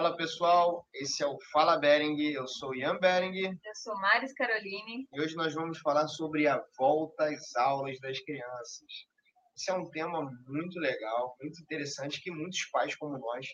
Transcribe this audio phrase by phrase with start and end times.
[0.00, 3.50] Fala pessoal, esse é o Fala Bering, eu sou Ian Bering.
[3.62, 5.06] Eu sou Maris Caroline.
[5.12, 9.06] E hoje nós vamos falar sobre a volta às aulas das crianças.
[9.54, 13.46] Esse é um tema muito legal, muito interessante, que muitos pais como nós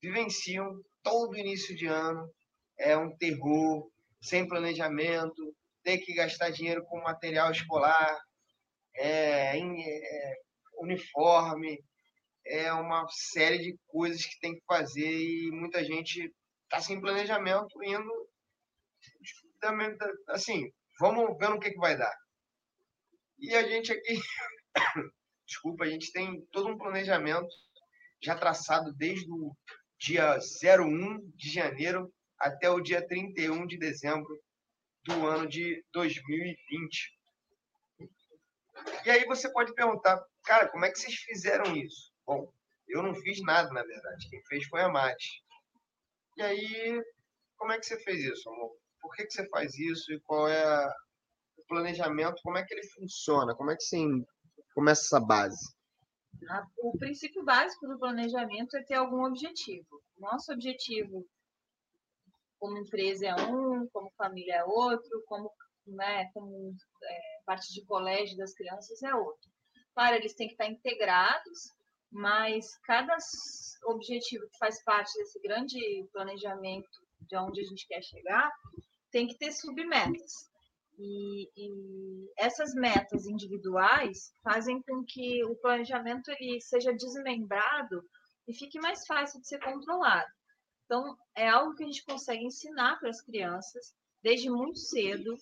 [0.00, 2.26] vivenciam todo início de ano.
[2.78, 3.86] É um terror,
[4.18, 5.54] sem planejamento,
[5.84, 8.18] ter que gastar dinheiro com material escolar,
[8.96, 10.36] é, em, é,
[10.78, 11.84] uniforme,
[12.44, 16.32] é uma série de coisas que tem que fazer e muita gente
[16.64, 18.28] está sem planejamento, indo
[19.60, 19.96] também,
[20.28, 22.14] assim, vamos ver no que, que vai dar.
[23.38, 24.20] E a gente aqui,
[25.46, 27.48] desculpa, a gente tem todo um planejamento
[28.22, 29.54] já traçado desde o
[29.98, 34.40] dia 01 de janeiro até o dia 31 de dezembro
[35.04, 37.18] do ano de 2020.
[39.04, 42.11] E aí você pode perguntar, cara, como é que vocês fizeram isso?
[42.26, 42.52] Bom,
[42.88, 44.28] eu não fiz nada, na verdade.
[44.28, 45.44] Quem fez foi a Mate.
[46.36, 47.02] E aí,
[47.56, 48.76] como é que você fez isso, amor?
[49.00, 50.86] Por que, que você faz isso e qual é
[51.56, 52.42] o planejamento?
[52.42, 53.54] Como é que ele funciona?
[53.54, 53.98] Como é que você
[54.74, 55.74] começa essa base?
[56.78, 60.02] O princípio básico do planejamento é ter algum objetivo.
[60.18, 61.26] Nosso objetivo
[62.58, 65.50] como empresa é um, como família é outro, como,
[65.84, 69.50] né, como é, parte de colégio das crianças é outro.
[69.94, 71.72] Claro, eles têm que estar integrados,
[72.12, 73.16] mas cada
[73.86, 78.52] objetivo que faz parte desse grande planejamento de onde a gente quer chegar
[79.10, 80.50] tem que ter submetas.
[80.98, 88.04] E, e, essas metas individuais fazem com que o planejamento ele seja desmembrado
[88.46, 90.30] e fique mais fácil de ser controlado.
[90.84, 95.36] Então, é algo que a gente consegue ensinar para as crianças desde muito cedo,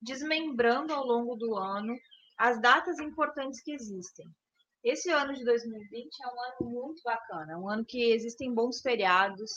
[0.00, 1.98] desmembrando ao longo do ano
[2.38, 4.26] as datas importantes que existem.
[4.84, 9.50] Esse ano de 2020 é um ano muito bacana, um ano que existem bons feriados,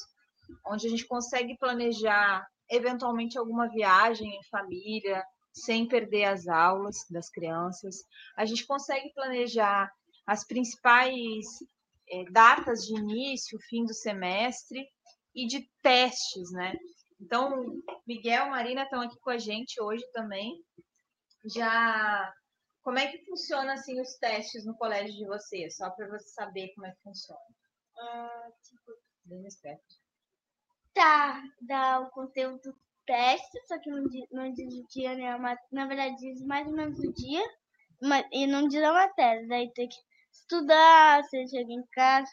[0.65, 7.29] onde a gente consegue planejar eventualmente alguma viagem em família, sem perder as aulas das
[7.29, 8.03] crianças.
[8.37, 9.91] A gente consegue planejar
[10.27, 11.45] as principais
[12.09, 14.87] é, datas de início, fim do semestre
[15.33, 16.75] e de testes, né?
[17.19, 20.61] Então, Miguel, Marina estão aqui com a gente hoje também,
[21.45, 22.31] já
[22.85, 25.75] como é que funciona assim os testes no colégio de vocês?
[25.75, 27.41] Só para você saber como é que funciona.
[27.97, 28.91] Ah, tipo,
[29.25, 29.95] bem esperto.
[30.93, 35.57] Tá, dá o conteúdo do teste, só que não, não diz o dia, né?
[35.71, 37.43] Na verdade, diz mais ou menos o dia,
[38.03, 39.47] mas, e não diz a matéria.
[39.47, 39.97] Daí tem que
[40.31, 42.31] estudar, você chega em casa,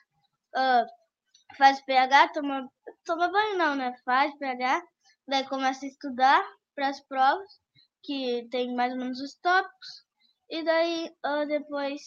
[0.54, 2.70] uh, faz PH, toma,
[3.06, 3.96] toma banho não, né?
[4.04, 4.82] Faz PH,
[5.26, 7.48] daí começa a estudar para as provas,
[8.02, 10.11] que tem mais ou menos os tópicos.
[10.52, 12.02] E daí uh, depois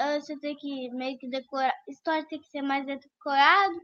[0.00, 1.74] uh, você tem que meio que decorar.
[1.86, 3.78] História tem que ser mais decorado.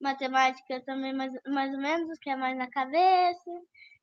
[0.00, 3.50] Matemática também mais, mais ou menos, que é mais na cabeça.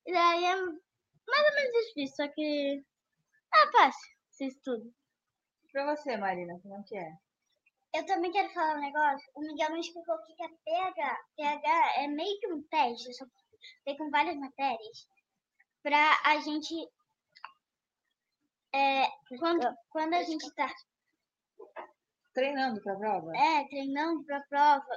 [0.06, 2.84] E daí é mais ou menos difícil, só que
[3.56, 4.92] é fácil se estuda.
[5.72, 7.14] Pra você, Marina, como é que é?
[7.96, 9.32] Eu também quero falar um negócio.
[9.34, 11.20] O Miguel me explicou o que é PH.
[11.38, 13.32] PH é meio que um teste, só que
[13.86, 15.08] tem com várias matérias,
[15.82, 16.76] para a gente
[18.74, 19.08] é,
[19.40, 20.74] quando, quando a gente está
[22.34, 23.38] treinando para a prova?
[23.38, 24.88] É, treinando para a prova,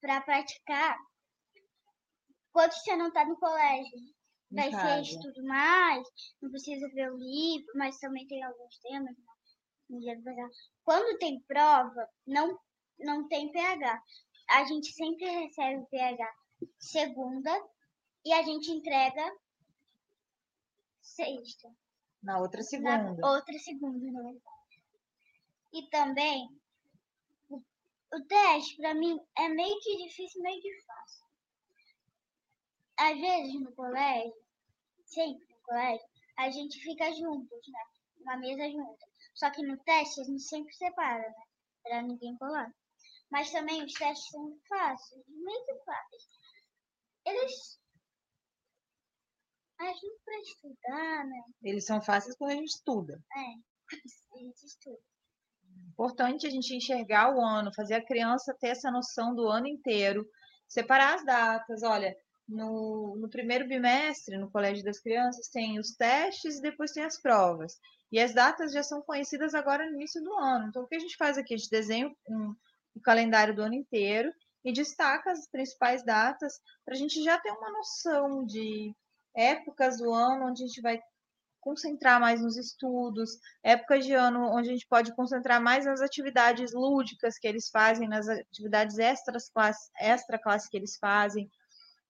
[0.00, 0.96] para praticar.
[2.52, 3.98] Quando você não está no colégio,
[4.50, 6.06] vai ser estudo mais,
[6.40, 9.16] não precisa ver o livro, mas também tem alguns temas.
[9.88, 10.48] Né?
[10.84, 12.58] Quando tem prova, não,
[12.98, 14.02] não tem PH.
[14.50, 16.34] A gente sempre recebe o PH
[16.78, 17.50] segunda
[18.24, 19.32] e a gente entrega
[21.00, 21.68] sexta.
[22.22, 23.14] Na outra segunda.
[23.14, 24.82] Na outra segunda, na verdade.
[25.72, 26.48] E também,
[27.48, 31.26] o, o teste, para mim, é meio que difícil, meio que fácil.
[32.96, 34.34] Às vezes, no colégio,
[35.04, 37.80] sempre no colégio, a gente fica juntos, né?
[38.20, 39.06] Uma mesa junta.
[39.34, 41.44] Só que no teste, a gente sempre separa, né?
[41.82, 42.74] Pra ninguém colar.
[43.30, 46.28] Mas também os testes são fáceis, meio que fáceis.
[47.24, 47.78] Eles
[49.78, 51.42] ajuda para estudar, né?
[51.62, 53.22] Eles são fáceis quando a gente estuda.
[53.36, 53.88] É,
[54.34, 54.98] a gente estuda.
[55.92, 60.26] Importante a gente enxergar o ano, fazer a criança ter essa noção do ano inteiro,
[60.68, 61.82] separar as datas.
[61.82, 62.16] Olha,
[62.48, 67.20] no, no primeiro bimestre, no Colégio das Crianças, tem os testes e depois tem as
[67.20, 67.78] provas.
[68.10, 70.68] E as datas já são conhecidas agora no início do ano.
[70.68, 71.54] Então, o que a gente faz aqui?
[71.54, 72.54] A gente desenha um,
[72.96, 74.32] um calendário do ano inteiro
[74.64, 76.54] e destaca as principais datas
[76.84, 78.94] para a gente já ter uma noção de
[79.38, 81.00] épocas do ano onde a gente vai
[81.60, 83.30] concentrar mais nos estudos,
[83.62, 88.08] épocas de ano onde a gente pode concentrar mais nas atividades lúdicas que eles fazem,
[88.08, 91.48] nas atividades extras classe, extra classe que eles fazem.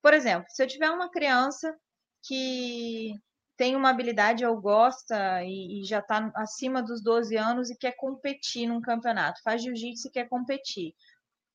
[0.00, 1.76] Por exemplo, se eu tiver uma criança
[2.22, 3.14] que
[3.56, 7.92] tem uma habilidade ou gosta e, e já está acima dos 12 anos e quer
[7.96, 10.94] competir num campeonato, faz jiu-jitsu e quer competir.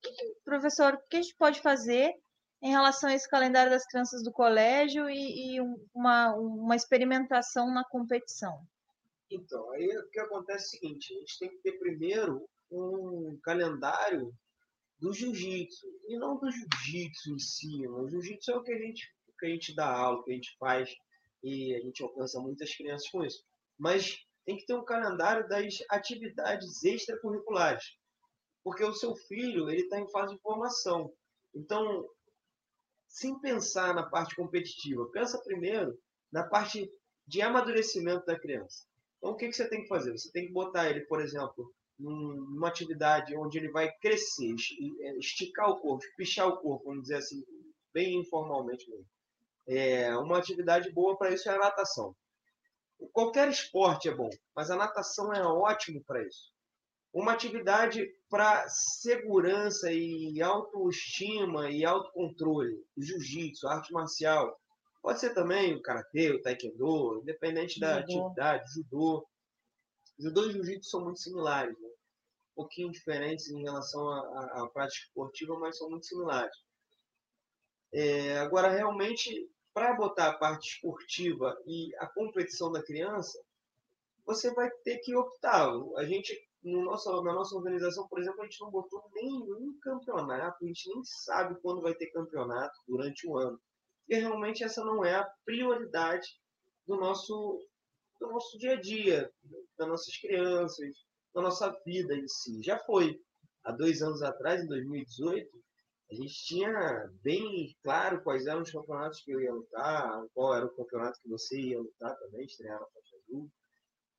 [0.02, 0.12] Que,
[0.44, 2.12] professor, o que a gente pode fazer
[2.64, 5.60] em relação a esse calendário das crianças do colégio e, e
[5.94, 8.66] uma, uma experimentação na competição?
[9.30, 13.38] Então, aí o que acontece é o seguinte: a gente tem que ter primeiro um
[13.42, 14.34] calendário
[14.98, 17.86] do jiu-jitsu, e não do jiu-jitsu em si.
[17.86, 20.56] O jiu-jitsu é o que a gente que a gente dá aula, que a gente
[20.58, 20.94] faz
[21.42, 23.44] e a gente alcança muitas crianças com isso.
[23.76, 27.98] Mas tem que ter um calendário das atividades extracurriculares,
[28.62, 31.12] porque o seu filho ele está em fase de formação.
[31.54, 32.08] Então,
[33.14, 35.96] sem pensar na parte competitiva, pensa primeiro
[36.32, 36.90] na parte
[37.24, 38.84] de amadurecimento da criança.
[39.18, 40.10] Então, o que, que você tem que fazer?
[40.10, 44.56] Você tem que botar ele, por exemplo, numa atividade onde ele vai crescer,
[45.00, 47.44] é, esticar o corpo, pichar o corpo, vamos dizer assim,
[47.92, 49.06] bem informalmente mesmo.
[49.68, 52.16] É, uma atividade boa para isso é a natação.
[53.12, 56.52] Qualquer esporte é bom, mas a natação é ótimo para isso.
[57.14, 64.60] Uma atividade para segurança e autoestima e autocontrole, jiu-jitsu, arte marcial.
[65.00, 68.26] Pode ser também o karatê, o taekwondo, independente da judô.
[68.26, 69.28] atividade, judô.
[70.18, 71.88] Judô e jiu-jitsu são muito similares, né?
[71.88, 76.56] um pouquinho diferentes em relação à, à prática esportiva, mas são muito similares.
[77.92, 83.40] É, agora, realmente, para botar a parte esportiva e a competição da criança,
[84.26, 85.68] você vai ter que optar.
[85.96, 90.64] A gente, no nosso, na nossa organização, por exemplo, a gente não botou nenhum campeonato,
[90.64, 93.60] a gente nem sabe quando vai ter campeonato durante o ano.
[94.08, 96.26] E realmente essa não é a prioridade
[96.86, 97.60] do nosso,
[98.20, 99.30] do nosso dia a dia,
[99.78, 100.94] das nossas crianças,
[101.34, 102.62] da nossa vida em si.
[102.62, 103.20] Já foi.
[103.64, 105.48] Há dois anos atrás, em 2018,
[106.10, 110.66] a gente tinha bem claro quais eram os campeonatos que eu ia lutar, qual era
[110.66, 113.50] o campeonato que você ia lutar também, estrear na faixa azul.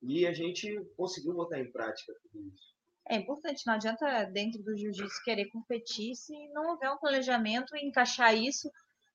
[0.07, 2.75] E a gente conseguiu botar em prática tudo isso.
[3.07, 7.86] É importante, não adianta dentro do jiu-jitsu querer competir se não houver um planejamento e
[7.86, 8.69] encaixar isso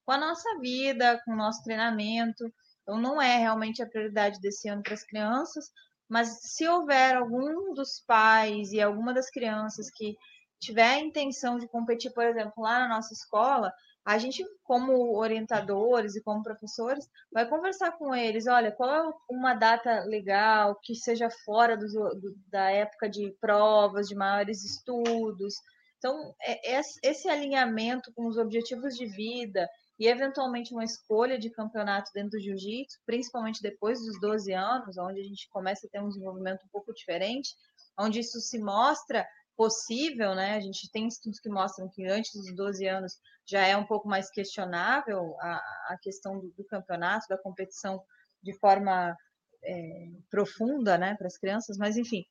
[0.05, 2.45] com a nossa vida, com o nosso treinamento.
[2.83, 5.71] Então, não é realmente a prioridade desse ano para as crianças,
[6.09, 10.17] mas se houver algum dos pais e alguma das crianças que
[10.61, 13.73] tiver a intenção de competir, por exemplo, lá na nossa escola,
[14.11, 19.55] a gente, como orientadores e como professores, vai conversar com eles, olha, qual é uma
[19.55, 25.55] data legal que seja fora do, do, da época de provas, de maiores estudos.
[25.97, 31.49] Então, é, é, esse alinhamento com os objetivos de vida e, eventualmente, uma escolha de
[31.49, 36.01] campeonato dentro do jiu-jitsu, principalmente depois dos 12 anos, onde a gente começa a ter
[36.01, 37.55] um desenvolvimento um pouco diferente,
[37.97, 39.25] onde isso se mostra
[39.61, 40.55] possível, né?
[40.55, 43.12] A gente tem estudos que mostram que antes dos 12 anos
[43.47, 45.57] já é um pouco mais questionável a,
[45.89, 48.03] a questão do, do campeonato, da competição
[48.43, 49.15] de forma
[49.62, 52.25] é, profunda, né, para as crianças, mas enfim,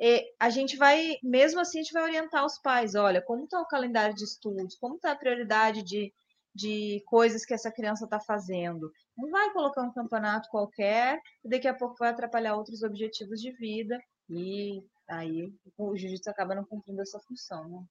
[0.00, 3.60] é, a gente vai, mesmo assim, a gente vai orientar os pais, olha, como está
[3.60, 6.14] o calendário de estudos, como está a prioridade de,
[6.54, 8.88] de coisas que essa criança está fazendo.
[9.16, 13.50] Não vai colocar um campeonato qualquer, e daqui a pouco vai atrapalhar outros objetivos de
[13.50, 13.98] vida,
[14.30, 17.84] e Aí o jiu-jitsu acaba não cumprindo essa função, né?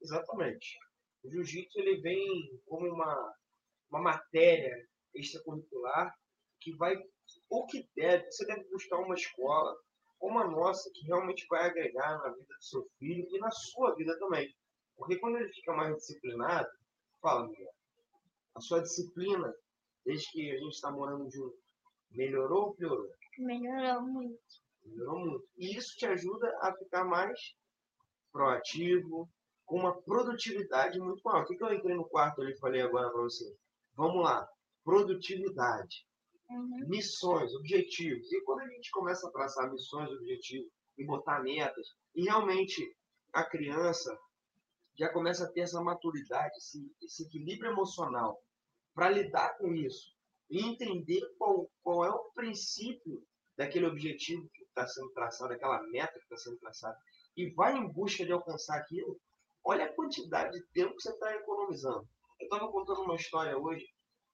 [0.00, 0.78] Exatamente.
[1.24, 3.34] O jiu-jitsu ele vem como uma,
[3.90, 6.14] uma matéria extracurricular
[6.60, 6.96] que vai,
[7.48, 9.76] ou que deve, você deve buscar uma escola
[10.18, 13.94] como a nossa que realmente vai agregar na vida do seu filho e na sua
[13.94, 14.54] vida também.
[14.96, 16.68] Porque quando ele fica mais disciplinado,
[17.20, 17.72] fala, Miguel,
[18.54, 19.52] a sua disciplina,
[20.04, 21.56] desde que a gente está morando junto,
[22.10, 23.10] melhorou ou piorou?
[23.38, 24.38] Melhorou muito.
[24.84, 25.48] Muito.
[25.56, 27.38] E isso te ajuda a ficar mais
[28.32, 29.28] proativo,
[29.70, 31.44] com uma produtividade muito maior.
[31.44, 33.56] O que, que eu entrei no quarto ali e falei agora para você?
[33.94, 34.48] Vamos lá.
[34.84, 36.04] Produtividade.
[36.50, 36.88] Uhum.
[36.88, 38.32] Missões, objetivos.
[38.32, 40.68] E quando a gente começa a traçar missões, objetivos
[40.98, 42.84] e botar metas, e realmente
[43.32, 44.18] a criança
[44.98, 48.42] já começa a ter essa maturidade, esse, esse equilíbrio emocional
[48.92, 50.12] para lidar com isso
[50.50, 53.24] e entender qual, qual é o princípio
[53.60, 56.96] daquele objetivo que está sendo traçado, aquela meta que está sendo traçada,
[57.36, 59.20] e vai em busca de alcançar aquilo,
[59.62, 62.08] olha a quantidade de tempo que você está economizando.
[62.40, 63.86] Eu estava contando uma história hoje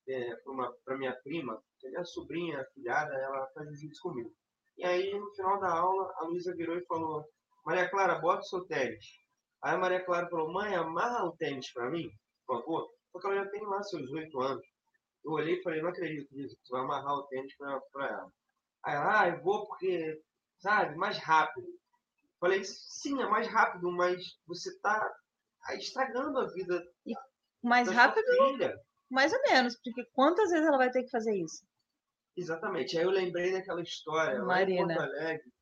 [0.09, 0.37] é,
[0.85, 4.33] para minha prima, que é minha sobrinha, filhada, ela faz jiu-jitsu comigo.
[4.79, 7.25] E aí, no final da aula, a Luísa virou e falou:
[7.65, 9.07] Maria Clara, bota o seu tênis.
[9.61, 12.09] Aí a Maria Clara falou: Mãe, amarra o tênis para mim,
[12.47, 14.65] por favor, porque ela já tem lá seus oito anos.
[15.25, 18.33] Eu olhei e falei: Não acredito nisso, você vai amarrar o tênis para ela.
[18.87, 20.23] Aí ela, ah, eu vou porque,
[20.59, 21.67] sabe, mais rápido.
[22.39, 25.13] Falei, sim, é mais rápido, mas você está
[25.73, 26.87] estragando a vida
[27.63, 28.27] Mais da rápido,
[29.11, 31.65] mais ou menos, porque quantas vezes ela vai ter que fazer isso?
[32.37, 32.97] Exatamente.
[32.97, 34.95] Aí eu lembrei daquela história lá em Marina.
[34.95, 35.53] Porto Alegre.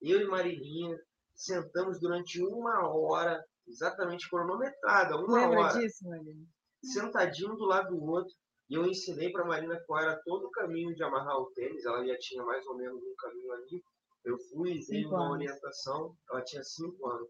[0.00, 0.98] Eu e Marininha
[1.34, 6.46] sentamos durante uma hora, exatamente cronometrada, uma Lembra hora, disso, Marina?
[6.82, 8.34] sentadinho do lado do outro.
[8.72, 11.84] E eu ensinei para Marina qual era todo o caminho de amarrar o tênis.
[11.84, 13.84] Ela já tinha mais ou menos um caminho ali.
[14.24, 15.32] Eu fui, dei Cinco uma anos.
[15.34, 16.16] orientação.
[16.30, 17.28] Ela tinha cinco anos.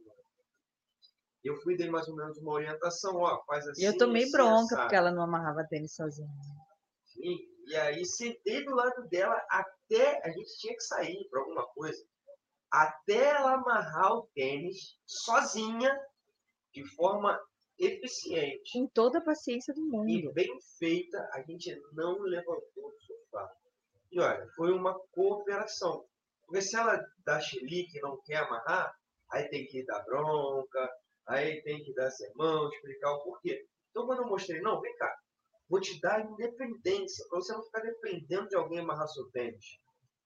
[1.42, 3.16] Eu fui, dei mais ou menos uma orientação.
[3.16, 3.82] Ó, faz assim.
[3.82, 4.80] E eu tomei assim, bronca assado.
[4.82, 6.28] porque ela não amarrava tênis sozinha.
[7.06, 11.66] Sim, E aí sentei do lado dela até a gente tinha que sair para alguma
[11.75, 12.06] coisa.
[12.70, 15.92] Até ela amarrar o tênis sozinha,
[16.72, 17.37] de forma
[17.84, 20.32] eficiente Com toda a paciência do e mundo.
[20.32, 23.50] bem feita, a gente não levantou do sofá.
[24.10, 26.06] E olha, foi uma cooperação.
[26.46, 28.94] Porque se ela dá chilique e não quer amarrar,
[29.30, 30.90] aí tem que dar bronca,
[31.26, 33.64] aí tem que dar sermão, explicar o porquê.
[33.90, 35.14] Então quando eu mostrei, não, vem cá,
[35.68, 39.64] vou te dar independência, para você não ficar dependendo de alguém amarrar seu tênis.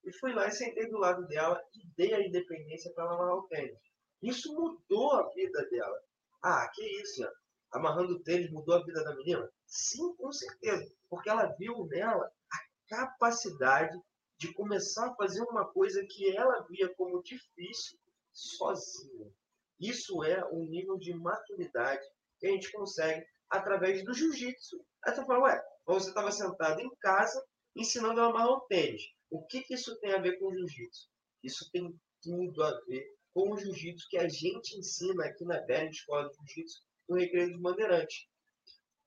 [0.03, 3.35] E fui lá e sentei do lado dela e dei a independência para ela amarrar
[3.37, 3.79] o tênis.
[4.21, 5.99] Isso mudou a vida dela.
[6.43, 7.31] Ah, que isso, Ian?
[7.71, 9.49] Amarrando o tênis mudou a vida da menina?
[9.65, 10.91] Sim, com certeza.
[11.09, 12.57] Porque ela viu nela a
[12.87, 13.97] capacidade
[14.37, 17.99] de começar a fazer uma coisa que ela via como difícil
[18.31, 19.31] sozinha.
[19.79, 22.05] Isso é um nível de maturidade
[22.39, 24.83] que a gente consegue através do jiu-jitsu.
[25.05, 27.43] Aí você fala, ué, você estava sentado em casa
[27.75, 29.01] ensinando a amarrar o tênis.
[29.29, 31.09] O que, que isso tem a ver com o jiu-jitsu?
[31.43, 35.89] Isso tem tudo a ver com o jiu-jitsu que a gente ensina aqui na Bela
[35.89, 38.27] Escola de Jiu-Jitsu no Recreio dos Bandeirantes.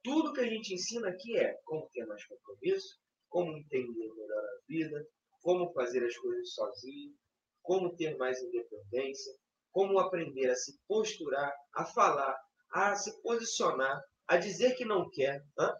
[0.02, 4.60] Tudo que a gente ensina aqui é como ter mais compromisso, como entender melhor a
[4.66, 5.06] vida,
[5.42, 7.14] como fazer as coisas sozinho,
[7.62, 9.34] como ter mais independência,
[9.70, 12.36] como aprender a se posturar, a falar,
[12.72, 15.74] a se posicionar, a dizer que não quer, hã?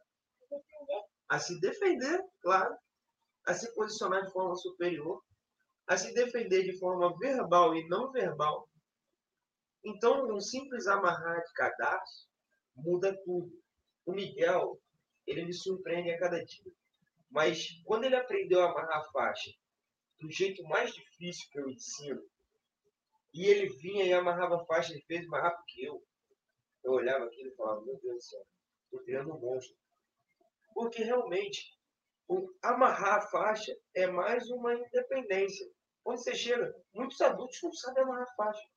[1.29, 2.77] a se defender, claro,
[3.47, 5.23] a se posicionar de forma superior,
[5.87, 8.69] a se defender de forma verbal e não verbal.
[9.85, 12.29] Então, um simples amarrar de cadastro
[12.77, 13.51] muda tudo.
[14.05, 14.81] O Miguel,
[15.27, 16.73] ele me surpreende a cada dia.
[17.31, 19.51] Mas quando ele aprendeu a amarrar a faixa
[20.19, 22.23] do jeito mais difícil que eu ensino,
[23.33, 26.05] e ele vinha e amarrava a faixa, ele fez mais rápido que eu.
[26.83, 28.47] Eu olhava aquilo e falava, meu Deus do céu,
[28.85, 29.77] estou criando um monstro.
[30.75, 31.79] Porque realmente,
[32.63, 35.71] amarrar a faixa é mais uma independência.
[36.03, 38.69] Quando você chega, muitos adultos não sabem amarrar a faixa.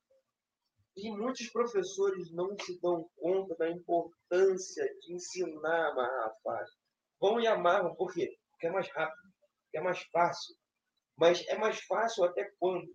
[0.95, 6.73] E muitos professores não se dão conta da importância de ensinar a amarrar a faixa.
[7.19, 8.37] Vão e amarram, por quê?
[8.51, 9.33] Porque é mais rápido,
[9.73, 10.55] é mais fácil.
[11.17, 12.87] Mas é mais fácil até quando?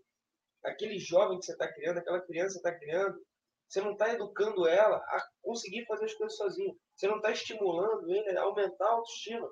[0.64, 3.26] Aquele jovem que você está criando, aquela criança que você está criando,
[3.68, 6.78] você não está educando ela a conseguir fazer as coisas sozinho.
[6.94, 9.50] Você não está estimulando ele a aumentar a autoestima.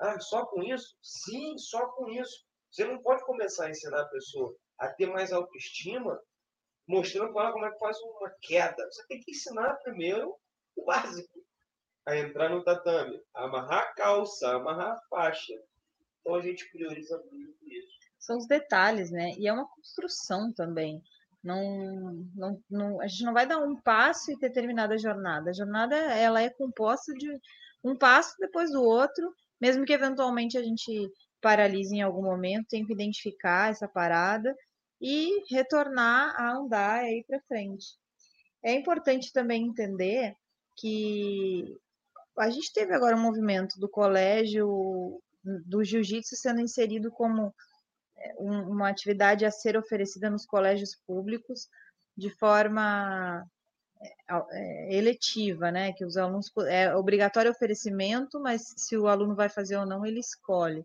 [0.00, 0.96] Ah, só com isso?
[1.02, 2.46] Sim, só com isso.
[2.70, 6.20] Você não pode começar a ensinar a pessoa a ter mais autoestima
[6.88, 8.90] mostrando para ela como é que faz uma queda.
[8.90, 10.34] Você tem que ensinar primeiro
[10.74, 11.38] o básico.
[12.06, 15.52] A entrar no tatame, amarrar a calça, amarrar a faixa.
[16.20, 17.98] Então a gente prioriza muito isso.
[18.18, 19.32] São os detalhes, né?
[19.36, 21.02] E é uma construção também.
[21.44, 25.50] Não, não, não, a gente não vai dar um passo e ter terminado a jornada.
[25.50, 27.28] A jornada ela é composta de
[27.84, 32.84] um passo depois do outro, mesmo que eventualmente a gente paralise em algum momento, tem
[32.84, 34.56] que identificar essa parada
[35.00, 37.86] e retornar a andar aí para frente.
[38.62, 40.34] É importante também entender
[40.76, 41.76] que
[42.38, 45.20] a gente teve agora um movimento do colégio
[45.66, 47.54] do jiu-jitsu sendo inserido como
[48.16, 51.68] é, um- uma atividade a ser oferecida nos colégios públicos
[52.16, 53.44] de forma
[54.30, 55.92] é, é, eletiva, né?
[55.92, 60.20] Que os alunos é obrigatório oferecimento, mas se o aluno vai fazer ou não, ele
[60.20, 60.84] escolhe.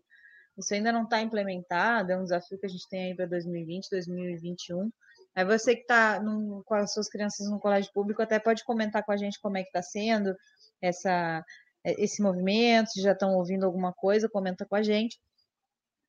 [0.56, 3.90] Isso ainda não está implementado, é um desafio que a gente tem aí para 2020,
[3.90, 4.90] 2021.
[5.34, 6.20] Aí você que está
[6.64, 9.62] com as suas crianças no colégio público até pode comentar com a gente como é
[9.62, 10.34] que está sendo
[10.80, 11.44] essa,
[11.82, 15.18] é, esse movimento, se já estão ouvindo alguma coisa, comenta com a gente.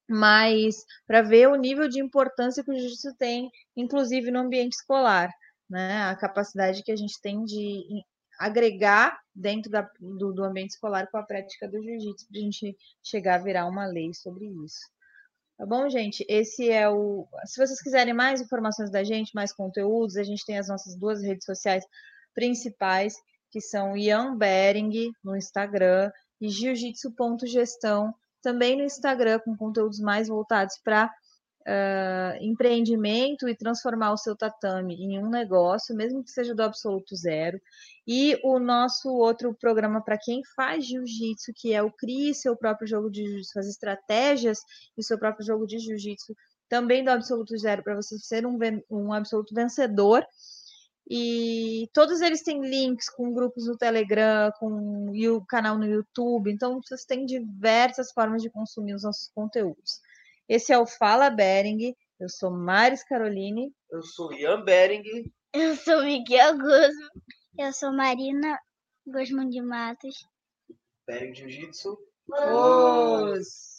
[0.08, 0.76] Mas
[1.08, 5.32] para ver o nível de importância que o jiu-jitsu tem, inclusive no ambiente escolar,
[5.68, 6.04] né?
[6.04, 8.04] A capacidade que a gente tem de
[8.40, 12.78] agregar dentro da- do, do ambiente escolar com a prática do jiu-jitsu, para a gente
[13.04, 14.80] chegar a virar uma lei sobre isso.
[15.58, 16.26] Tá bom, gente?
[16.28, 17.28] Esse é o.
[17.46, 21.22] Se vocês quiserem mais informações da gente, mais conteúdos, a gente tem as nossas duas
[21.22, 21.86] redes sociais
[22.34, 23.16] principais,
[23.50, 26.12] que são Ian Bering no Instagram
[26.42, 31.10] e jiu-jitsu.gestão também no Instagram, com conteúdos mais voltados para
[31.68, 37.16] uh, empreendimento e transformar o seu tatame em um negócio, mesmo que seja do absoluto
[37.16, 37.60] zero.
[38.08, 42.88] E o nosso outro programa para quem faz jiu-jitsu, que é o Crie seu próprio
[42.88, 44.60] jogo de jiu-jitsu, as estratégias
[44.98, 46.36] e seu próprio jogo de jiu-jitsu,
[46.70, 48.58] também do absoluto zero, para você ser um,
[48.90, 50.26] um absoluto vencedor.
[51.08, 56.52] E todos eles têm links com grupos no Telegram, com o canal no YouTube.
[56.52, 60.00] Então, vocês têm diversas formas de consumir os nossos conteúdos.
[60.48, 61.96] Esse é o Fala Bering.
[62.20, 63.74] Eu sou Maris Caroline.
[63.90, 65.04] Eu sou Ian Bering.
[65.54, 67.10] Eu sou Miguel Guzman.
[67.58, 68.60] Eu sou Marina
[69.08, 70.28] Gosman de Matos.
[71.08, 71.98] Bering Jiu-Jitsu.
[72.28, 73.76] Os...